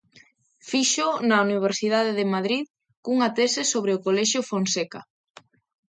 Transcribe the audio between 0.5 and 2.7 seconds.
Fíxoo na Universidade de Madrid